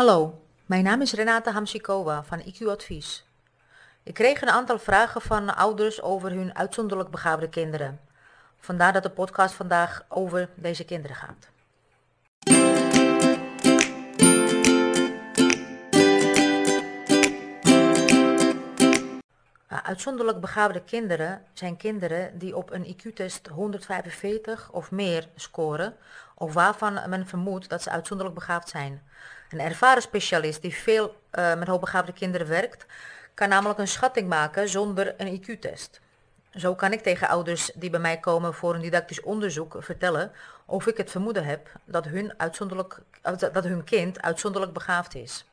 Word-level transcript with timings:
Hallo, 0.00 0.42
mijn 0.66 0.84
naam 0.84 1.00
is 1.00 1.12
Renate 1.12 1.50
Hamsikova 1.50 2.24
van 2.24 2.40
IQ 2.40 2.66
Advies. 2.66 3.24
Ik 4.02 4.14
kreeg 4.14 4.42
een 4.42 4.48
aantal 4.48 4.78
vragen 4.78 5.20
van 5.20 5.56
ouders 5.56 6.02
over 6.02 6.30
hun 6.30 6.56
uitzonderlijk 6.56 7.10
begaafde 7.10 7.48
kinderen. 7.48 8.00
Vandaar 8.58 8.92
dat 8.92 9.02
de 9.02 9.10
podcast 9.10 9.54
vandaag 9.54 10.04
over 10.08 10.48
deze 10.54 10.84
kinderen 10.84 11.16
gaat. 11.16 11.48
Uitzonderlijk 19.66 20.40
begaafde 20.40 20.82
kinderen 20.82 21.42
zijn 21.52 21.76
kinderen 21.76 22.38
die 22.38 22.56
op 22.56 22.70
een 22.70 22.96
IQ-test 22.96 23.46
145 23.46 24.72
of 24.72 24.90
meer 24.90 25.28
scoren, 25.34 25.96
of 26.34 26.52
waarvan 26.54 27.00
men 27.08 27.26
vermoedt 27.26 27.68
dat 27.68 27.82
ze 27.82 27.90
uitzonderlijk 27.90 28.38
begaafd 28.38 28.68
zijn. 28.68 29.02
Een 29.50 29.60
ervaren 29.60 30.02
specialist 30.02 30.62
die 30.62 30.74
veel 30.74 31.16
uh, 31.32 31.54
met 31.54 31.68
hoogbegaafde 31.68 32.12
kinderen 32.12 32.48
werkt, 32.48 32.86
kan 33.34 33.48
namelijk 33.48 33.78
een 33.78 33.88
schatting 33.88 34.28
maken 34.28 34.68
zonder 34.68 35.14
een 35.16 35.40
IQ-test. 35.40 36.00
Zo 36.54 36.74
kan 36.74 36.92
ik 36.92 37.02
tegen 37.02 37.28
ouders 37.28 37.70
die 37.74 37.90
bij 37.90 38.00
mij 38.00 38.18
komen 38.18 38.54
voor 38.54 38.74
een 38.74 38.80
didactisch 38.80 39.20
onderzoek 39.20 39.76
vertellen 39.78 40.32
of 40.64 40.86
ik 40.86 40.96
het 40.96 41.10
vermoeden 41.10 41.44
heb 41.44 41.68
dat 41.84 42.04
hun, 42.04 42.34
uitzonderlijk, 42.36 42.98
dat 43.52 43.64
hun 43.64 43.84
kind 43.84 44.22
uitzonderlijk 44.22 44.72
begaafd 44.72 45.14
is. 45.14 45.44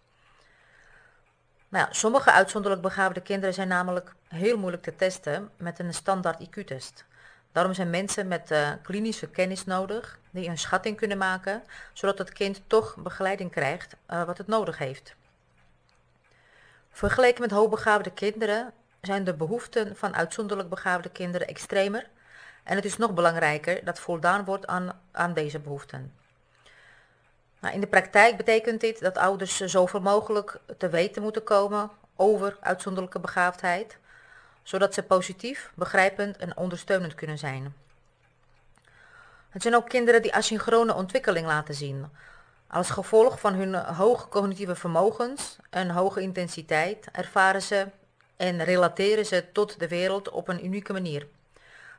Nou 1.69 1.87
sommige 1.89 2.31
uitzonderlijk 2.31 2.81
begaafde 2.81 3.21
kinderen 3.21 3.53
zijn 3.53 3.67
namelijk 3.67 4.13
heel 4.27 4.57
moeilijk 4.57 4.83
te 4.83 4.95
testen 4.95 5.49
met 5.57 5.79
een 5.79 5.93
standaard 5.93 6.47
IQ-test. 6.47 7.05
Daarom 7.51 7.73
zijn 7.73 7.89
mensen 7.89 8.27
met 8.27 8.51
uh, 8.51 8.69
klinische 8.83 9.27
kennis 9.27 9.65
nodig 9.65 10.19
die 10.37 10.49
een 10.49 10.57
schatting 10.57 10.97
kunnen 10.97 11.17
maken, 11.17 11.63
zodat 11.93 12.17
het 12.17 12.33
kind 12.33 12.61
toch 12.67 12.95
begeleiding 12.95 13.51
krijgt 13.51 13.95
uh, 14.09 14.23
wat 14.23 14.37
het 14.37 14.47
nodig 14.47 14.77
heeft. 14.77 15.15
Vergeleken 16.91 17.41
met 17.41 17.51
hoogbegaafde 17.51 18.11
kinderen 18.11 18.73
zijn 19.01 19.23
de 19.23 19.33
behoeften 19.33 19.95
van 19.95 20.15
uitzonderlijk 20.15 20.69
begaafde 20.69 21.09
kinderen 21.09 21.47
extremer 21.47 22.07
en 22.63 22.75
het 22.75 22.85
is 22.85 22.97
nog 22.97 23.13
belangrijker 23.13 23.85
dat 23.85 23.99
voldaan 23.99 24.45
wordt 24.45 24.67
aan, 24.67 24.99
aan 25.11 25.33
deze 25.33 25.59
behoeften. 25.59 26.13
Nou, 27.59 27.73
in 27.73 27.81
de 27.81 27.87
praktijk 27.87 28.37
betekent 28.37 28.81
dit 28.81 28.99
dat 28.99 29.17
ouders 29.17 29.59
zoveel 29.59 30.01
mogelijk 30.01 30.59
te 30.77 30.89
weten 30.89 31.21
moeten 31.21 31.43
komen 31.43 31.89
over 32.15 32.57
uitzonderlijke 32.59 33.19
begaafdheid, 33.19 33.97
zodat 34.63 34.93
ze 34.93 35.03
positief, 35.03 35.71
begrijpend 35.75 36.37
en 36.37 36.57
ondersteunend 36.57 37.15
kunnen 37.15 37.37
zijn. 37.37 37.86
Het 39.49 39.61
zijn 39.61 39.75
ook 39.75 39.89
kinderen 39.89 40.21
die 40.21 40.33
asynchrone 40.33 40.93
ontwikkeling 40.93 41.45
laten 41.45 41.73
zien. 41.75 42.05
Als 42.67 42.89
gevolg 42.89 43.39
van 43.39 43.53
hun 43.53 43.75
hoge 43.75 44.27
cognitieve 44.27 44.75
vermogens 44.75 45.57
en 45.69 45.89
hoge 45.89 46.21
intensiteit 46.21 47.07
ervaren 47.11 47.61
ze 47.61 47.87
en 48.37 48.63
relateren 48.63 49.25
ze 49.25 49.45
tot 49.51 49.79
de 49.79 49.87
wereld 49.87 50.29
op 50.29 50.47
een 50.47 50.65
unieke 50.65 50.93
manier. 50.93 51.27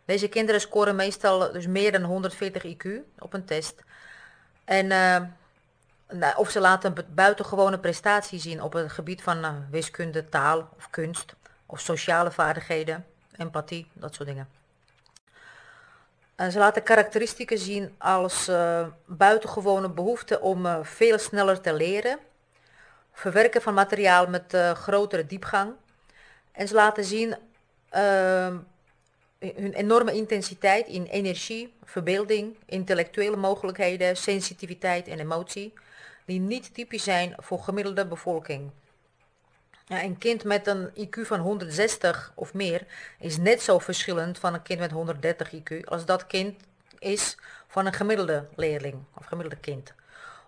Deze 0.05 0.29
kinderen 0.29 0.61
scoren 0.61 0.97
meestal 0.97 1.53
dus 1.53 1.67
meer 1.67 1.93
dan 1.93 2.03
140 2.03 2.65
IQ 2.65 2.89
op 3.19 3.33
een 3.33 3.45
test. 3.45 3.83
En 4.65 4.85
uh, 4.85 5.17
nou, 6.09 6.37
of 6.37 6.51
ze 6.51 6.61
laten 6.61 6.97
een 6.97 7.05
buitengewone 7.15 7.79
prestatie 7.79 8.39
zien 8.39 8.63
op 8.63 8.73
het 8.73 8.93
gebied 8.93 9.23
van 9.23 9.39
uh, 9.39 9.53
wiskunde, 9.71 10.29
taal 10.29 10.69
of 10.77 10.91
kunst 10.91 11.35
of 11.67 11.81
sociale 11.81 12.31
vaardigheden, 12.31 13.07
empathie, 13.37 13.87
dat 13.93 14.15
soort 14.15 14.29
dingen. 14.29 14.49
Ze 16.39 16.59
laten 16.59 16.83
karakteristieken 16.83 17.59
zien 17.59 17.95
als 17.99 18.49
uh, 18.49 18.87
buitengewone 19.07 19.89
behoefte 19.89 20.41
om 20.41 20.67
uh, 20.67 20.79
veel 20.83 21.19
sneller 21.19 21.61
te 21.61 21.73
leren, 21.73 22.19
verwerken 23.13 23.63
van 23.63 23.75
materiaal 23.75 24.27
met 24.27 24.55
uh, 24.55 24.71
grotere 24.71 25.27
diepgang. 25.27 25.73
En 26.53 26.69
ze 26.69 26.75
laten 26.75 27.05
zien 27.05 27.37
hun 29.39 29.73
enorme 29.73 30.13
intensiteit 30.13 30.87
in 30.87 31.05
energie, 31.05 31.75
verbeelding, 31.85 32.57
intellectuele 32.67 33.37
mogelijkheden, 33.37 34.17
sensitiviteit 34.17 35.09
en 35.09 35.21
emotie, 35.21 35.73
die 36.25 36.41
niet 36.41 36.75
typisch 36.75 37.05
zijn 37.05 37.35
voor 37.37 37.59
gemiddelde 37.59 38.07
bevolking. 38.07 38.71
Een 39.89 40.19
kind 40.19 40.45
met 40.45 40.67
een 40.67 40.91
IQ 40.91 41.27
van 41.27 41.41
160 41.41 42.33
of 42.35 42.55
meer 42.55 42.87
is 43.19 43.37
net 43.37 43.63
zo 43.63 43.79
verschillend 43.79 44.39
van 44.39 44.55
een 44.55 44.63
kind 44.63 44.81
met 44.81 44.91
130 44.91 45.53
IQ 45.55 45.85
als 45.85 46.05
dat 46.05 46.27
kind 46.27 46.63
is 46.99 47.37
van 47.67 47.87
een 47.87 47.93
gemiddelde 47.93 48.47
leerling 48.57 48.95
of 49.15 49.27
gemiddelde 49.27 49.61
kind. 49.61 49.93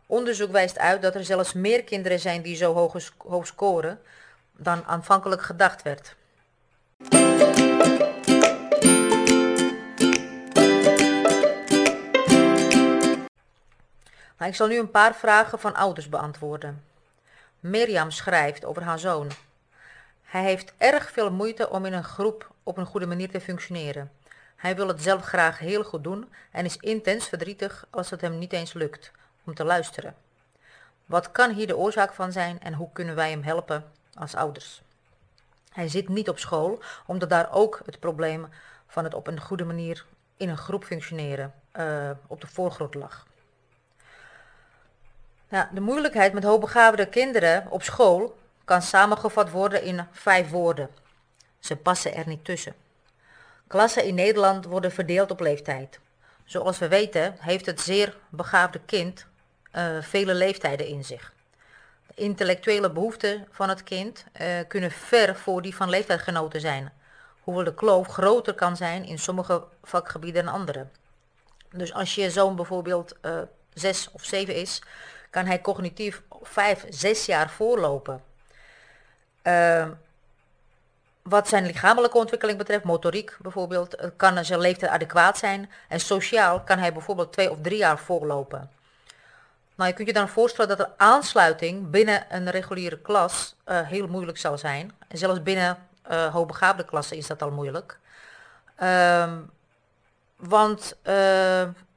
Onderzoek 0.07 0.51
wijst 0.51 0.79
uit 0.79 1.03
dat 1.03 1.15
er 1.15 1.25
zelfs 1.25 1.53
meer 1.53 1.85
kinderen 1.85 2.21
zijn 2.21 2.43
die 2.43 2.57
zo 2.57 2.75
hoog, 2.75 3.13
hoog 3.17 3.47
scoren 3.47 4.01
dan 4.57 4.85
aanvankelijk 4.85 5.43
gedacht 5.43 5.83
werd. 5.83 6.15
Nou, 14.39 14.51
ik 14.51 14.55
zal 14.55 14.67
nu 14.67 14.79
een 14.79 14.91
paar 14.91 15.15
vragen 15.15 15.59
van 15.59 15.75
ouders 15.75 16.09
beantwoorden. 16.09 16.90
Mirjam 17.61 18.11
schrijft 18.11 18.65
over 18.65 18.83
haar 18.83 18.99
zoon. 18.99 19.31
Hij 20.23 20.43
heeft 20.43 20.73
erg 20.77 21.11
veel 21.11 21.31
moeite 21.33 21.71
om 21.71 21.87
in 21.87 21.93
een 21.93 22.05
groep 22.05 22.51
op 22.63 22.77
een 22.77 22.87
goede 22.87 23.07
manier 23.07 23.31
te 23.31 23.41
functioneren. 23.41 24.11
Hij 24.57 24.77
wil 24.77 24.89
het 24.89 25.03
zelf 25.03 25.23
graag 25.23 25.59
heel 25.59 25.85
goed 25.85 26.05
doen 26.05 26.33
en 26.51 26.65
is 26.65 26.77
intens 26.77 27.29
verdrietig 27.29 27.87
als 27.91 28.11
het 28.11 28.21
hem 28.21 28.39
niet 28.39 28.53
eens 28.53 28.73
lukt 28.73 29.13
om 29.45 29.55
te 29.55 29.65
luisteren. 29.65 30.15
Wat 31.07 31.31
kan 31.33 31.53
hier 31.53 31.67
de 31.67 31.77
oorzaak 31.77 32.13
van 32.13 32.33
zijn 32.33 32.61
en 32.61 32.75
hoe 32.75 32.89
kunnen 32.93 33.15
wij 33.15 33.31
hem 33.31 33.43
helpen 33.43 33.85
als 34.15 34.35
ouders? 34.35 34.83
Hij 35.73 35.89
zit 35.89 36.09
niet 36.09 36.29
op 36.29 36.39
school, 36.39 36.83
omdat 37.07 37.31
daar 37.31 37.53
ook 37.53 37.81
het 37.85 38.01
probleem 38.01 38.49
van 38.87 39.05
het 39.05 39.15
op 39.15 39.27
een 39.27 39.41
goede 39.41 39.65
manier 39.65 40.05
in 40.37 40.49
een 40.49 40.59
groep 40.59 40.85
functioneren 40.85 41.55
uh, 41.79 42.11
op 42.27 42.41
de 42.41 42.47
voorgrond 42.47 42.95
lag. 42.95 43.27
Ja, 45.51 45.71
de 45.73 45.81
moeilijkheid 45.81 46.33
met 46.33 46.45
hoogbegaafde 46.45 47.07
kinderen 47.07 47.67
op 47.71 47.83
school 47.83 48.39
kan 48.65 48.83
samengevat 48.83 49.51
worden 49.51 49.83
in 49.83 50.07
vijf 50.13 50.51
woorden. 50.51 50.91
Ze 51.59 51.77
passen 51.77 52.15
er 52.15 52.29
niet 52.29 52.45
tussen. 52.45 52.75
Klassen 53.67 54.05
in 54.05 54.15
Nederland 54.15 54.65
worden 54.65 54.93
verdeeld 54.93 55.31
op 55.31 55.41
leeftijd. 55.41 56.01
Zoals 56.45 56.79
we 56.79 56.89
weten 56.89 57.35
heeft 57.39 57.67
het 57.67 57.81
zeer 57.81 58.17
begaafde 58.29 58.81
kind 58.87 59.27
uh, 59.77 60.03
vele 60.03 60.35
leeftijden 60.35 60.87
in 60.87 61.05
zich. 61.05 61.33
De 62.07 62.23
intellectuele 62.23 62.91
behoeften 62.91 63.47
van 63.51 63.69
het 63.69 63.83
kind 63.83 64.25
uh, 64.41 64.47
kunnen 64.69 64.91
ver 64.91 65.37
voor 65.37 65.63
die 65.63 65.77
van 65.77 65.89
leeftijdgenoten 65.89 66.61
zijn, 66.61 66.93
hoewel 67.41 67.65
de 67.65 67.75
kloof 67.75 68.07
groter 68.07 68.55
kan 68.55 68.77
zijn 68.77 69.05
in 69.05 69.19
sommige 69.19 69.65
vakgebieden 69.83 70.45
dan 70.45 70.55
andere. 70.55 70.87
Dus 71.71 71.93
als 71.93 72.15
je 72.15 72.31
zoon 72.31 72.57
bijvoorbeeld 72.57 73.17
uh, 73.23 73.41
zes 73.75 74.11
of 74.13 74.25
zeven 74.25 74.55
is, 74.55 74.83
kan 75.31 75.47
hij 75.47 75.61
cognitief 75.61 76.23
vijf, 76.43 76.87
zes 76.89 77.27
jaar 77.27 77.51
voorlopen. 77.51 78.23
Uh, 79.43 79.89
wat 81.23 81.49
zijn 81.49 81.67
lichamelijke 81.67 82.19
ontwikkeling 82.19 82.59
betreft, 82.59 82.85
motoriek 82.85 83.37
bijvoorbeeld, 83.41 83.95
eh, 83.95 84.09
kan 84.17 84.45
zijn 84.45 84.61
leeftijd 84.61 84.91
adequaat 84.93 85.39
zijn. 85.39 85.71
En 85.89 86.01
sociaal 86.01 86.61
kan 86.61 86.79
hij 86.79 86.93
bijvoorbeeld 86.93 87.33
twee 87.33 87.51
of 87.51 87.59
drie 87.63 87.79
jaar 87.79 87.99
voorlopen. 87.99 88.71
Nou, 89.75 89.91
je 89.91 89.97
kunt 89.97 90.09
je 90.09 90.15
dan 90.15 90.29
voorstellen 90.29 90.77
dat 90.77 90.87
de 90.87 90.99
aansluiting 90.99 91.91
binnen 91.91 92.27
een 92.29 92.51
reguliere 92.51 92.99
klas 92.99 93.55
uh, 93.67 93.81
heel 93.81 94.07
moeilijk 94.07 94.39
zal 94.39 94.59
zijn. 94.59 94.93
En 95.09 95.19
zelfs 95.19 95.43
binnen 95.43 95.79
uh, 96.11 96.33
hoogbegaafde 96.33 96.85
klassen 96.85 97.17
is 97.17 97.27
dat 97.27 97.43
al 97.43 97.51
moeilijk. 97.51 97.99
Uh, 98.83 99.33
want 100.41 100.97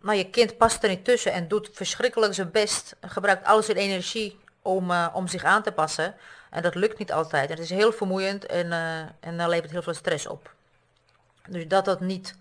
nou, 0.03 0.17
je 0.17 0.29
kind 0.29 0.57
past 0.57 0.83
er 0.83 0.89
niet 0.89 1.05
tussen 1.05 1.31
en 1.31 1.47
doet 1.47 1.69
verschrikkelijk 1.73 2.33
zijn 2.33 2.51
best, 2.51 2.95
gebruikt 3.01 3.47
al 3.47 3.63
zijn 3.63 3.77
energie 3.77 4.39
om, 4.61 4.91
uh, 4.91 5.07
om 5.13 5.27
zich 5.27 5.43
aan 5.43 5.63
te 5.63 5.71
passen. 5.71 6.15
En 6.49 6.61
dat 6.61 6.75
lukt 6.75 6.97
niet 6.97 7.11
altijd. 7.11 7.49
Het 7.49 7.59
is 7.59 7.69
heel 7.69 7.91
vermoeiend 7.91 8.45
en, 8.45 8.65
uh, 8.65 8.99
en 8.99 9.37
dan 9.37 9.49
levert 9.49 9.71
heel 9.71 9.81
veel 9.81 9.93
stress 9.93 10.27
op. 10.27 10.53
Dus 11.47 11.67
dat 11.67 11.85
dat 11.85 11.99
niet 11.99 12.35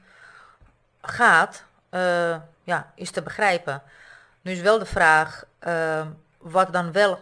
gaat, 1.02 1.64
ja, 2.64 2.92
is 2.94 3.10
te 3.10 3.22
begrijpen. 3.22 3.82
Nu 4.40 4.52
is 4.52 4.60
wel 4.60 4.78
de 4.78 4.86
vraag 4.86 5.44
wat 6.38 6.72
dan 6.72 6.92
wel 6.92 7.20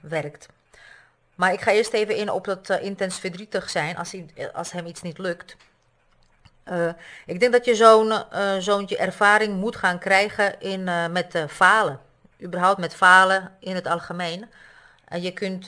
werkt. 0.00 0.48
Maar 1.34 1.52
ik 1.52 1.60
ga 1.60 1.70
eerst 1.70 1.92
even 1.92 2.16
in 2.16 2.30
op 2.30 2.44
dat 2.44 2.68
intens 2.68 3.18
verdrietig 3.18 3.70
zijn 3.70 3.96
als, 3.96 4.12
hij, 4.12 4.52
als 4.52 4.72
hem 4.72 4.86
iets 4.86 5.02
niet 5.02 5.18
lukt. 5.18 5.56
Uh, 6.70 6.88
ik 7.26 7.40
denk 7.40 7.52
dat 7.52 7.64
je 7.64 7.74
zo'n 7.74 8.08
uh, 8.10 8.56
zoontje 8.58 8.96
ervaring 8.96 9.60
moet 9.60 9.76
gaan 9.76 9.98
krijgen 9.98 10.60
in, 10.60 10.80
uh, 10.80 11.06
met 11.06 11.44
falen. 11.48 12.00
Überhaupt 12.42 12.78
met 12.78 12.94
falen 12.94 13.52
in 13.60 13.74
het 13.74 13.86
algemeen. 13.86 14.50
En 15.04 15.22
je 15.22 15.32
kunt 15.32 15.64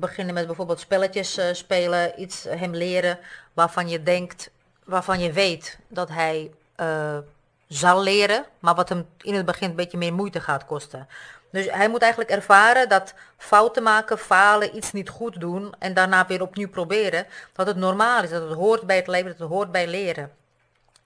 beginnen 0.00 0.34
met 0.34 0.46
bijvoorbeeld 0.46 0.80
spelletjes 0.80 1.38
spelen, 1.52 2.20
iets 2.20 2.44
hem 2.48 2.74
leren 2.74 3.18
waarvan 3.52 3.88
je 3.88 4.02
denkt, 4.02 4.50
waarvan 4.84 5.20
je 5.20 5.32
weet 5.32 5.78
dat 5.88 6.08
hij 6.08 6.50
zal 7.68 8.02
leren, 8.02 8.44
maar 8.58 8.74
wat 8.74 8.88
hem 8.88 9.06
in 9.20 9.34
het 9.34 9.46
begin 9.46 9.70
een 9.70 9.76
beetje 9.76 9.98
meer 9.98 10.14
moeite 10.14 10.40
gaat 10.40 10.66
kosten. 10.66 11.08
Dus 11.54 11.70
hij 11.70 11.88
moet 11.88 12.02
eigenlijk 12.02 12.30
ervaren 12.30 12.88
dat 12.88 13.14
fouten 13.36 13.82
maken, 13.82 14.18
falen, 14.18 14.76
iets 14.76 14.92
niet 14.92 15.08
goed 15.08 15.40
doen 15.40 15.74
en 15.78 15.94
daarna 15.94 16.26
weer 16.26 16.42
opnieuw 16.42 16.68
proberen, 16.68 17.26
dat 17.52 17.66
het 17.66 17.76
normaal 17.76 18.22
is, 18.22 18.30
dat 18.30 18.48
het 18.48 18.58
hoort 18.58 18.82
bij 18.82 18.96
het 18.96 19.06
leven, 19.06 19.28
dat 19.30 19.38
het 19.38 19.48
hoort 19.48 19.72
bij 19.72 19.86
leren. 19.86 20.32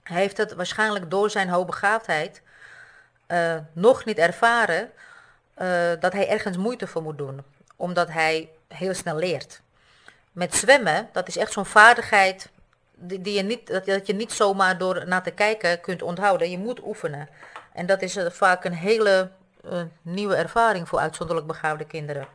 Hij 0.03 0.21
heeft 0.21 0.37
het 0.37 0.55
waarschijnlijk 0.55 1.11
door 1.11 1.31
zijn 1.31 1.49
hoogbegaafdheid 1.49 2.43
uh, 3.29 3.55
nog 3.73 4.05
niet 4.05 4.19
ervaren 4.19 4.91
uh, 5.59 5.91
dat 6.01 6.13
hij 6.13 6.29
ergens 6.29 6.57
moeite 6.57 6.87
voor 6.87 7.03
moet 7.03 7.19
doen, 7.19 7.43
omdat 7.77 8.09
hij 8.09 8.49
heel 8.69 8.95
snel 8.95 9.17
leert. 9.17 9.61
Met 10.33 10.55
zwemmen, 10.55 11.09
dat 11.13 11.29
is 11.29 11.37
echt 11.37 11.53
zo'n 11.53 11.67
vaardigheid 11.67 12.49
die, 12.95 13.21
die 13.21 13.35
je 13.35 13.43
niet, 13.43 13.67
dat, 13.67 13.87
dat, 13.87 14.07
je 14.07 14.15
niet 14.15 14.33
zomaar 14.33 14.79
door 14.79 15.05
naar 15.07 15.23
te 15.23 15.31
kijken 15.31 15.81
kunt 15.81 16.03
onthouden. 16.03 16.51
Je 16.51 16.59
moet 16.59 16.85
oefenen. 16.85 17.29
En 17.73 17.87
dat 17.87 18.03
is 18.03 18.17
uh, 18.17 18.31
vaak 18.31 18.65
een 18.65 18.75
hele 18.75 19.31
nieuwe 20.03 20.35
ervaring 20.35 20.89
voor 20.89 20.99
uitzonderlijk 20.99 21.47
begaafde 21.47 21.85
kinderen. 21.85 22.27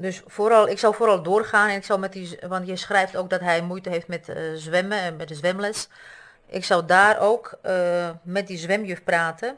Dus 0.00 0.22
vooral, 0.26 0.68
ik 0.68 0.78
zou 0.78 0.94
vooral 0.94 1.22
doorgaan 1.22 1.68
en 1.68 1.76
ik 1.76 1.84
zou 1.84 1.98
met 1.98 2.12
die, 2.12 2.38
want 2.48 2.66
je 2.66 2.76
schrijft 2.76 3.16
ook 3.16 3.30
dat 3.30 3.40
hij 3.40 3.62
moeite 3.62 3.90
heeft 3.90 4.08
met 4.08 4.28
uh, 4.28 4.36
zwemmen 4.54 4.98
en 4.98 5.16
met 5.16 5.28
de 5.28 5.34
zwemles. 5.34 5.88
Ik 6.46 6.64
zou 6.64 6.86
daar 6.86 7.18
ook 7.18 7.58
uh, 7.66 8.10
met 8.22 8.46
die 8.46 8.58
zwemjuf 8.58 9.04
praten 9.04 9.56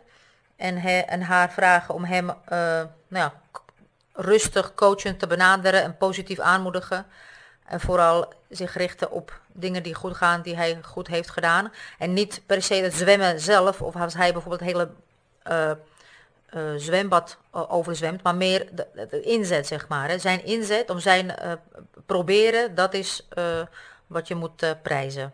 en, 0.56 0.76
he, 0.76 0.98
en 0.98 1.22
haar 1.22 1.52
vragen 1.52 1.94
om 1.94 2.04
hem 2.04 2.28
uh, 2.28 2.34
nou 2.48 2.88
ja, 3.08 3.32
rustig 4.12 4.74
coachend 4.74 5.18
te 5.18 5.26
benaderen 5.26 5.82
en 5.82 5.96
positief 5.96 6.38
aanmoedigen. 6.38 7.06
En 7.66 7.80
vooral 7.80 8.32
zich 8.48 8.74
richten 8.74 9.10
op 9.10 9.40
dingen 9.46 9.82
die 9.82 9.94
goed 9.94 10.16
gaan, 10.16 10.42
die 10.42 10.56
hij 10.56 10.78
goed 10.82 11.06
heeft 11.06 11.30
gedaan. 11.30 11.72
En 11.98 12.12
niet 12.12 12.40
per 12.46 12.62
se 12.62 12.74
het 12.74 12.94
zwemmen 12.94 13.40
zelf, 13.40 13.82
of 13.82 13.96
als 13.96 14.14
hij 14.14 14.32
bijvoorbeeld 14.32 14.70
hele 14.70 14.90
uh, 16.54 16.72
zwembad 16.76 17.36
overzwemt, 17.50 18.22
maar 18.22 18.34
meer 18.34 18.68
de, 18.72 19.20
inzet, 19.20 19.66
zeg 19.66 19.88
maar. 19.88 20.08
Hè. 20.08 20.18
Zijn 20.18 20.44
inzet 20.44 20.90
om 20.90 20.98
zijn 20.98 21.26
uh, 21.26 21.52
proberen, 22.06 22.74
dat 22.74 22.94
is 22.94 23.28
uh, 23.38 23.60
wat 24.06 24.28
je 24.28 24.34
moet 24.34 24.82
prijzen. 24.82 25.32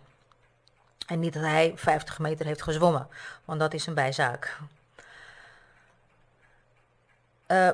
En 1.07 1.19
niet 1.19 1.33
dat 1.33 1.43
hij 1.43 1.73
50 1.77 2.19
meter 2.19 2.47
heeft 2.47 2.63
gezwommen, 2.63 3.09
want 3.45 3.61
dat 3.61 3.75
is 3.75 3.87
een 3.87 3.95
bijzaak. 3.95 4.59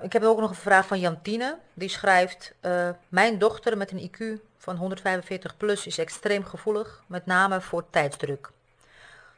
ik 0.02 0.12
heb 0.12 0.22
ook 0.22 0.40
nog 0.40 0.50
een 0.50 0.56
vraag 0.56 0.86
van 0.86 1.00
Jantine. 1.00 1.58
Die 1.72 1.88
schrijft, 1.88 2.54
mijn 3.08 3.38
dochter 3.38 3.76
met 3.76 3.90
een 3.90 4.10
IQ 4.10 4.42
van 4.58 4.76
145 4.76 5.56
plus 5.56 5.86
is 5.86 5.98
extreem 5.98 6.44
gevoelig, 6.44 7.02
met 7.06 7.26
name 7.26 7.60
voor 7.60 7.84
tijdsdruk. 7.90 8.50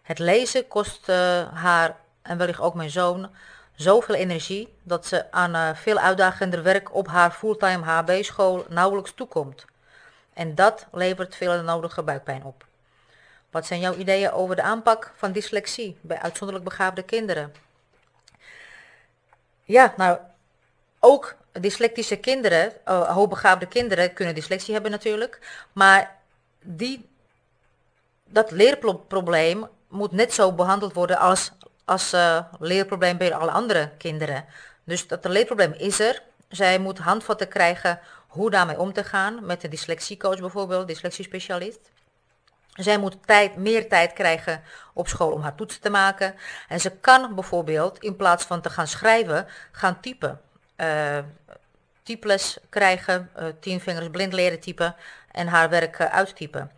Het 0.03 0.19
lezen 0.19 0.69
kost 0.69 1.07
haar, 1.53 1.97
en 2.27 2.39
wellicht 2.39 2.61
ook 2.61 2.75
mijn 2.75 2.91
zoon, 2.91 3.31
zoveel 3.75 4.15
energie 4.15 4.75
dat 4.83 5.07
ze 5.07 5.33
aan 5.33 5.55
uh, 5.55 5.75
veel 5.75 5.99
uitdagender 5.99 6.63
werk 6.63 6.95
op 6.95 7.09
haar 7.09 7.31
fulltime 7.31 7.85
HB-school 7.85 8.65
nauwelijks 8.69 9.13
toekomt. 9.15 9.65
En 10.33 10.55
dat 10.55 10.87
levert 10.93 11.37
veel 11.37 11.63
nodige 11.63 12.03
buikpijn 12.03 12.45
op. 12.45 12.65
Wat 13.51 13.67
zijn 13.67 13.81
jouw 13.81 13.95
ideeën 13.95 14.33
over 14.33 14.57
de 14.57 14.63
aanpak 14.63 15.13
van 15.17 15.33
dyslexie 15.33 15.99
bij 16.01 16.19
uitzonderlijk 16.19 16.69
begaafde 16.69 17.03
kinderen? 17.03 17.55
Ja, 19.65 19.95
nou, 19.97 20.19
ook 21.01 21.37
dyslectische 21.61 22.17
kinderen, 22.17 22.73
uh, 22.89 23.15
hoogbegaafde 23.15 23.67
kinderen 23.67 24.13
kunnen 24.13 24.35
dyslexie 24.35 24.73
hebben 24.73 24.91
natuurlijk, 24.91 25.65
maar 25.73 26.17
die, 26.63 27.09
dat 28.25 28.51
leerprobleem 28.51 29.69
moet 29.89 30.13
net 30.13 30.33
zo 30.33 30.53
behandeld 30.53 30.93
worden 30.93 31.19
als 31.19 31.53
als 31.87 32.15
uh, 32.15 32.39
leerprobleem 32.59 33.17
bij 33.17 33.35
alle 33.35 33.51
andere 33.51 33.91
kinderen. 33.99 34.45
Dus 34.85 35.07
dat 35.07 35.25
leerprobleem 35.25 35.73
is 35.73 36.01
er. 36.01 36.23
Zij 36.49 36.79
moet 36.79 36.99
handvatten 36.99 37.49
krijgen 37.49 38.01
hoe 38.27 38.51
daarmee 38.51 38.79
om 38.79 38.93
te 38.93 39.05
gaan. 39.05 39.47
Met 39.47 39.65
een 39.65 39.71
dyslexiecoach 39.71 40.41
bijvoorbeeld, 40.41 40.89
dyslexiespecialist. 40.89 41.91
Zij 42.73 42.99
moet 42.99 43.17
tijd, 43.27 43.57
meer 43.57 43.89
tijd 43.89 44.13
krijgen 44.13 44.63
op 44.93 45.09
school 45.09 45.33
om 45.33 45.43
haar 45.43 45.55
toetsen 45.55 45.81
te 45.81 45.91
maken. 45.91 46.35
En 46.69 46.81
ze 46.81 46.91
kan 46.91 47.35
bijvoorbeeld 47.35 47.99
in 47.99 48.17
plaats 48.17 48.45
van 48.45 48.61
te 48.61 48.71
gaan 48.71 48.87
schrijven, 48.87 49.47
gaan 49.73 50.01
typen. 50.01 50.41
Uh, 50.77 51.19
typles 52.03 52.59
krijgen, 52.69 53.31
uh, 53.39 53.45
tien 53.61 53.81
vingers 53.81 54.09
blind 54.11 54.33
leren 54.33 54.61
typen 54.61 54.97
en 55.31 55.47
haar 55.47 55.69
werk 55.69 56.01
uittypen. 56.01 56.71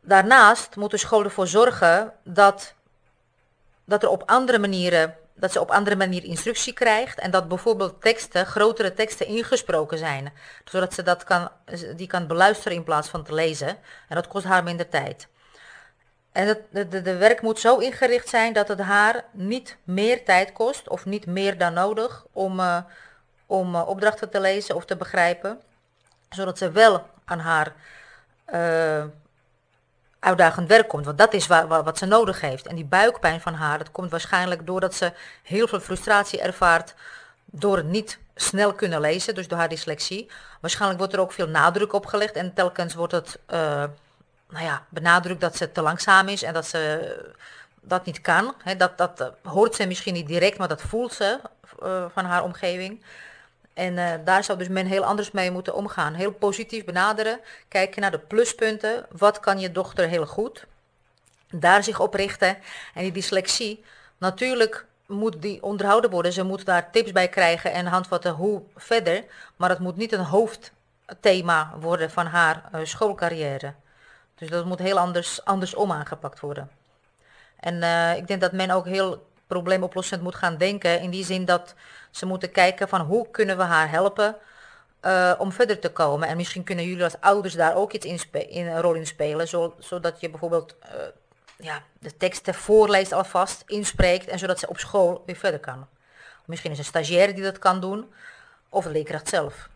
Daarnaast 0.00 0.76
moet 0.76 0.90
de 0.90 0.96
school 0.96 1.24
ervoor 1.24 1.46
zorgen 1.46 2.12
dat 2.24 2.74
dat 3.86 4.02
er 4.02 4.08
op 4.08 4.22
andere 4.26 4.58
manieren 4.58 5.16
dat 5.38 5.52
ze 5.52 5.60
op 5.60 5.70
andere 5.70 5.96
manier 5.96 6.24
instructie 6.24 6.72
krijgt 6.72 7.18
en 7.18 7.30
dat 7.30 7.48
bijvoorbeeld 7.48 8.00
teksten, 8.00 8.46
grotere 8.46 8.94
teksten 8.94 9.26
ingesproken 9.26 9.98
zijn, 9.98 10.32
zodat 10.64 10.94
ze 10.94 11.02
dat 11.02 11.24
kan, 11.24 11.50
die 11.96 12.06
kan 12.06 12.26
beluisteren 12.26 12.76
in 12.76 12.84
plaats 12.84 13.08
van 13.08 13.24
te 13.24 13.34
lezen 13.34 13.68
en 14.08 14.14
dat 14.14 14.28
kost 14.28 14.44
haar 14.44 14.62
minder 14.62 14.88
tijd. 14.88 15.28
En 16.32 16.46
het, 16.46 16.90
de, 16.90 17.16
werk 17.16 17.42
moet 17.42 17.60
zo 17.60 17.78
ingericht 17.78 18.28
zijn 18.28 18.52
dat 18.52 18.68
het 18.68 18.80
haar 18.80 19.24
niet 19.32 19.76
meer 19.84 20.24
tijd 20.24 20.52
kost 20.52 20.88
of 20.88 21.04
niet 21.04 21.26
meer 21.26 21.58
dan 21.58 21.72
nodig 21.72 22.26
om, 22.32 22.60
uh, 22.60 22.78
om 23.46 23.74
uh, 23.74 23.88
opdrachten 23.88 24.30
te 24.30 24.40
lezen 24.40 24.74
of 24.74 24.84
te 24.84 24.96
begrijpen, 24.96 25.60
zodat 26.30 26.58
ze 26.58 26.70
wel 26.70 27.06
aan 27.24 27.38
haar 27.38 27.72
uh, 28.54 29.04
uitdagend 30.26 30.68
werk 30.68 30.88
komt. 30.88 31.04
Want 31.04 31.18
dat 31.18 31.34
is 31.34 31.46
wat 31.46 31.98
ze 31.98 32.06
nodig 32.06 32.40
heeft. 32.40 32.66
En 32.66 32.74
die 32.74 32.84
buikpijn 32.84 33.40
van 33.40 33.54
haar, 33.54 33.78
dat 33.78 33.90
komt 33.90 34.10
waarschijnlijk 34.10 34.66
doordat 34.66 34.94
ze 34.94 35.12
heel 35.42 35.68
veel 35.68 35.80
frustratie 35.80 36.40
ervaart 36.40 36.94
door 37.44 37.76
het 37.76 37.86
niet 37.86 38.18
snel 38.34 38.72
kunnen 38.72 39.00
lezen, 39.00 39.34
dus 39.34 39.48
door 39.48 39.58
haar 39.58 39.68
dyslexie. 39.68 40.30
Waarschijnlijk 40.60 40.98
wordt 40.98 41.14
er 41.14 41.20
ook 41.20 41.32
veel 41.32 41.48
nadruk 41.48 41.92
op 41.92 42.06
gelegd 42.06 42.34
en 42.34 42.54
telkens 42.54 42.94
wordt 42.94 43.12
het 43.12 43.38
uh, 43.50 43.58
nou 44.48 44.64
ja, 44.64 44.82
benadrukt 44.88 45.40
dat 45.40 45.56
ze 45.56 45.72
te 45.72 45.82
langzaam 45.82 46.28
is 46.28 46.42
en 46.42 46.52
dat 46.52 46.66
ze 46.66 47.14
dat 47.80 48.04
niet 48.04 48.20
kan. 48.20 48.54
dat, 48.78 48.98
dat 48.98 49.20
uh, 49.20 49.52
hoort 49.52 49.74
ze 49.74 49.86
misschien 49.86 50.14
niet 50.14 50.26
direct, 50.26 50.58
maar 50.58 50.68
dat 50.68 50.82
voelt 50.82 51.12
ze 51.12 51.40
van 52.12 52.24
haar 52.24 52.42
omgeving. 52.42 53.02
En 53.76 53.92
uh, 53.96 54.12
daar 54.24 54.44
zou 54.44 54.58
dus 54.58 54.68
men 54.68 54.86
heel 54.86 55.04
anders 55.04 55.30
mee 55.30 55.50
moeten 55.50 55.74
omgaan. 55.74 56.14
Heel 56.14 56.32
positief 56.32 56.84
benaderen. 56.84 57.40
Kijken 57.68 58.00
naar 58.00 58.10
de 58.10 58.18
pluspunten. 58.18 59.06
Wat 59.10 59.40
kan 59.40 59.60
je 59.60 59.72
dochter 59.72 60.08
heel 60.08 60.26
goed? 60.26 60.66
Daar 61.50 61.84
zich 61.84 62.00
op 62.00 62.14
richten. 62.14 62.56
En 62.94 63.02
die 63.02 63.12
dyslexie, 63.12 63.84
natuurlijk 64.18 64.86
moet 65.06 65.42
die 65.42 65.62
onderhouden 65.62 66.10
worden. 66.10 66.32
Ze 66.32 66.42
moet 66.42 66.64
daar 66.64 66.90
tips 66.90 67.12
bij 67.12 67.28
krijgen 67.28 67.72
en 67.72 67.86
handvatten 67.86 68.32
hoe 68.32 68.62
verder. 68.76 69.24
Maar 69.56 69.70
het 69.70 69.78
moet 69.78 69.96
niet 69.96 70.12
een 70.12 70.24
hoofdthema 70.24 71.74
worden 71.80 72.10
van 72.10 72.26
haar 72.26 72.62
uh, 72.74 72.80
schoolcarrière. 72.84 73.74
Dus 74.34 74.48
dat 74.48 74.64
moet 74.64 74.78
heel 74.78 74.98
anders, 74.98 75.44
andersom 75.44 75.92
aangepakt 75.92 76.40
worden. 76.40 76.70
En 77.60 77.74
uh, 77.74 78.16
ik 78.16 78.26
denk 78.26 78.40
dat 78.40 78.52
men 78.52 78.70
ook 78.70 78.86
heel 78.86 79.26
probleemoplossend 79.46 80.22
moet 80.22 80.34
gaan 80.34 80.56
denken. 80.56 81.00
In 81.00 81.10
die 81.10 81.24
zin 81.24 81.44
dat 81.44 81.74
ze 82.10 82.26
moeten 82.26 82.52
kijken 82.52 82.88
van 82.88 83.00
hoe 83.00 83.30
kunnen 83.30 83.56
we 83.56 83.62
haar 83.62 83.90
helpen 83.90 84.36
uh, 85.02 85.32
om 85.38 85.52
verder 85.52 85.78
te 85.78 85.92
komen. 85.92 86.28
En 86.28 86.36
misschien 86.36 86.64
kunnen 86.64 86.84
jullie 86.84 87.04
als 87.04 87.20
ouders 87.20 87.54
daar 87.54 87.74
ook 87.74 87.92
iets 87.92 88.06
in, 88.06 88.48
in 88.48 88.66
een 88.66 88.80
rol 88.80 88.94
in 88.94 89.06
spelen. 89.06 89.48
Zo, 89.48 89.74
zodat 89.78 90.20
je 90.20 90.30
bijvoorbeeld 90.30 90.76
uh, 90.84 90.90
ja, 91.56 91.82
de 91.98 92.16
teksten 92.16 92.54
voorleest 92.54 93.12
alvast, 93.12 93.62
inspreekt. 93.66 94.26
En 94.26 94.38
zodat 94.38 94.58
ze 94.58 94.68
op 94.68 94.78
school 94.78 95.22
weer 95.26 95.36
verder 95.36 95.60
kan. 95.60 95.86
Misschien 96.44 96.70
is 96.70 96.78
een 96.78 96.84
stagiaire 96.84 97.34
die 97.34 97.42
dat 97.42 97.58
kan 97.58 97.80
doen. 97.80 98.12
Of 98.68 98.84
de 98.84 98.90
leerkracht 98.90 99.28
zelf. 99.28 99.68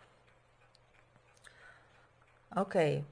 Oké. 2.54 3.02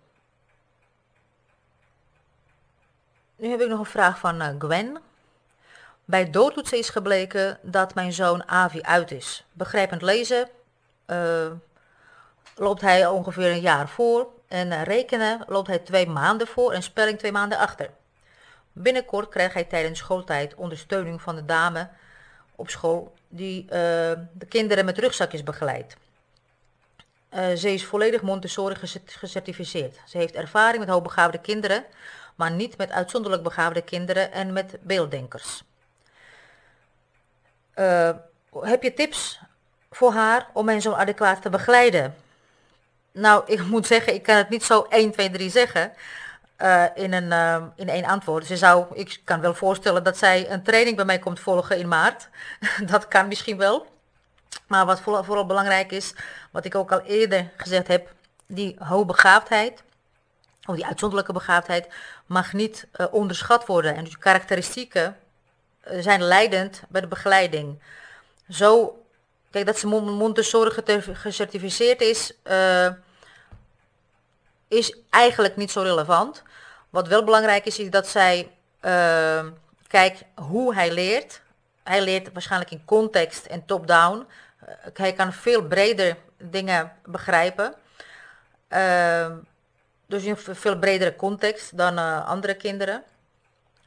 Nu 3.36 3.50
heb 3.50 3.60
ik 3.60 3.68
nog 3.68 3.78
een 3.78 3.84
vraag 3.84 4.18
van 4.18 4.42
uh, 4.42 4.48
Gwen. 4.58 4.98
Bij 6.10 6.30
doodtoetsen 6.30 6.78
is 6.78 6.88
gebleken 6.88 7.58
dat 7.62 7.94
mijn 7.94 8.12
zoon 8.12 8.48
Avi 8.48 8.82
uit 8.82 9.10
is. 9.10 9.44
Begrijpend 9.52 10.02
lezen 10.02 10.48
uh, 11.06 11.46
loopt 12.56 12.80
hij 12.80 13.06
ongeveer 13.06 13.50
een 13.50 13.60
jaar 13.60 13.88
voor 13.88 14.28
en 14.46 14.84
rekenen 14.84 15.44
loopt 15.46 15.66
hij 15.66 15.78
twee 15.78 16.06
maanden 16.06 16.46
voor 16.46 16.72
en 16.72 16.82
spelling 16.82 17.18
twee 17.18 17.32
maanden 17.32 17.58
achter. 17.58 17.90
Binnenkort 18.72 19.28
krijgt 19.28 19.54
hij 19.54 19.64
tijdens 19.64 19.98
schooltijd 19.98 20.54
ondersteuning 20.54 21.22
van 21.22 21.36
de 21.36 21.44
dame 21.44 21.88
op 22.56 22.70
school 22.70 23.14
die 23.28 23.62
uh, 23.62 23.70
de 24.32 24.46
kinderen 24.48 24.84
met 24.84 24.98
rugzakjes 24.98 25.42
begeleidt. 25.42 25.96
Uh, 27.34 27.54
ze 27.54 27.72
is 27.72 27.84
volledig 27.84 28.22
Montessori 28.22 28.74
gecertificeerd. 29.06 29.96
Ze 30.06 30.18
heeft 30.18 30.34
ervaring 30.34 30.78
met 30.78 30.88
hoogbegaafde 30.88 31.38
kinderen, 31.38 31.84
maar 32.34 32.50
niet 32.50 32.76
met 32.76 32.90
uitzonderlijk 32.90 33.42
begaafde 33.42 33.82
kinderen 33.82 34.32
en 34.32 34.52
met 34.52 34.76
beelddenkers. 34.82 35.62
Uh, 37.78 38.10
heb 38.60 38.82
je 38.82 38.94
tips 38.94 39.40
voor 39.90 40.12
haar 40.12 40.46
om 40.52 40.68
hen 40.68 40.82
zo 40.82 40.92
adequaat 40.92 41.42
te 41.42 41.50
begeleiden? 41.50 42.14
Nou, 43.12 43.42
ik 43.46 43.66
moet 43.66 43.86
zeggen, 43.86 44.14
ik 44.14 44.22
kan 44.22 44.36
het 44.36 44.48
niet 44.48 44.64
zo 44.64 44.86
1, 44.88 45.10
2, 45.12 45.30
3 45.30 45.50
zeggen. 45.50 45.92
uh, 46.62 46.84
in, 46.94 47.12
een, 47.12 47.24
uh, 47.24 47.62
in 47.76 47.88
één 47.88 48.04
antwoord. 48.04 48.46
Ze 48.46 48.56
zou, 48.56 48.86
ik 48.92 49.20
kan 49.24 49.40
wel 49.40 49.54
voorstellen 49.54 50.04
dat 50.04 50.18
zij 50.18 50.50
een 50.50 50.62
training 50.62 50.96
bij 50.96 51.04
mij 51.04 51.18
komt 51.18 51.40
volgen 51.40 51.78
in 51.78 51.88
maart. 51.88 52.28
dat 52.92 53.08
kan 53.08 53.28
misschien 53.28 53.56
wel. 53.56 53.86
Maar 54.66 54.86
wat 54.86 55.00
vooral, 55.00 55.24
vooral, 55.24 55.46
belangrijk 55.46 55.92
is, 55.92 56.14
wat 56.50 56.64
ik 56.64 56.74
ook 56.74 56.92
al 56.92 57.00
eerder 57.00 57.50
gezegd 57.56 57.86
heb, 57.86 58.12
die 58.46 58.76
hoogbegaafdheid, 58.78 59.82
of 60.66 60.74
die 60.74 60.86
uitzonderlijke 60.86 61.32
begaafdheid, 61.32 61.88
mag 62.26 62.52
niet 62.52 62.86
onderschat 63.10 63.66
worden. 63.66 63.96
En 63.96 64.04
dus 64.04 64.18
karakteristieken 64.18 65.16
zijn 65.82 66.22
leidend 66.22 66.82
bij 66.88 67.00
de 67.00 67.06
begeleiding. 67.06 67.82
Zo, 68.50 69.02
kijk 69.50 69.66
dat 69.66 69.78
ze 69.78 69.86
Montessori 69.86 70.82
gecertificeerd 71.12 72.00
is, 72.00 72.32
is 74.68 74.96
eigenlijk 75.10 75.56
niet 75.56 75.70
zo 75.70 75.80
relevant. 75.80 76.42
Wat 76.90 77.08
wel 77.08 77.24
belangrijk 77.24 77.64
is, 77.64 77.78
is 77.78 77.90
dat 77.90 78.08
zij 78.08 78.50
uh, 78.82 79.46
kijkt 79.86 80.24
hoe 80.34 80.74
hij 80.74 80.92
leert. 80.92 81.40
Hij 81.82 82.02
leert 82.02 82.32
waarschijnlijk 82.32 82.70
in 82.70 82.84
context 82.84 83.46
en 83.46 83.64
top-down. 83.64 84.26
Uh, 84.68 84.74
hij 84.94 85.12
kan 85.12 85.32
veel 85.32 85.62
breder 85.62 86.16
dingen 86.36 86.92
begrijpen. 87.04 87.74
Dus 90.06 90.24
in 90.24 90.38
een 90.46 90.56
veel 90.56 90.78
bredere 90.78 91.16
context 91.16 91.76
dan 91.76 91.98
andere 92.24 92.54
kinderen. 92.54 93.02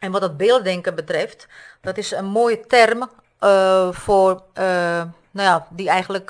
En 0.01 0.11
wat 0.11 0.21
het 0.21 0.37
beelddenken 0.37 0.95
betreft, 0.95 1.47
dat 1.81 1.97
is 1.97 2.11
een 2.11 2.25
mooie 2.25 2.65
term 2.67 3.09
uh, 3.39 3.91
voor, 3.91 4.31
uh, 4.31 4.63
nou 5.31 5.47
ja, 5.47 5.67
die 5.69 5.89
eigenlijk 5.89 6.29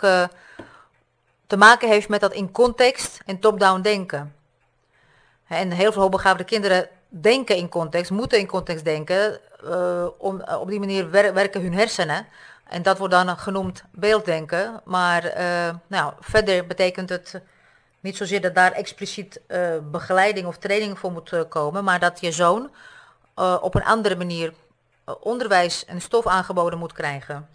te 1.47 1.57
maken 1.57 1.87
heeft 1.87 2.09
met 2.09 2.21
dat 2.21 2.33
in 2.33 2.51
context 2.51 3.21
en 3.25 3.39
top-down 3.39 3.81
denken. 3.81 4.35
En 5.47 5.71
heel 5.71 5.91
veel 5.91 6.01
hoogbegaafde 6.01 6.43
kinderen 6.43 6.87
denken 7.07 7.55
in 7.55 7.69
context, 7.69 8.11
moeten 8.11 8.39
in 8.39 8.47
context 8.47 8.85
denken. 8.85 9.39
Om, 10.17 10.41
op 10.41 10.69
die 10.69 10.79
manier 10.79 11.09
wer 11.09 11.33
werken 11.33 11.61
hun 11.61 11.73
hersenen. 11.73 12.25
En 12.67 12.81
dat 12.81 12.97
wordt 12.97 13.13
dan 13.13 13.37
genoemd 13.37 13.83
beelddenken. 13.91 14.81
Maar 14.83 15.33
nou, 15.87 16.13
verder 16.19 16.67
betekent 16.67 17.09
het 17.09 17.41
niet 17.99 18.17
zozeer 18.17 18.41
dat 18.41 18.55
daar 18.55 18.71
expliciet 18.71 19.41
begeleiding 19.91 20.47
of 20.47 20.57
training 20.57 20.99
voor 20.99 21.11
moet 21.11 21.47
komen. 21.49 21.83
Maar 21.83 21.99
dat 21.99 22.19
je 22.19 22.31
zoon 22.31 22.69
op 23.35 23.75
een 23.75 23.83
andere 23.83 24.15
manier 24.15 24.53
onderwijs 25.19 25.85
en 25.85 26.01
stof 26.01 26.27
aangeboden 26.27 26.79
moet 26.79 26.93
krijgen. 26.93 27.49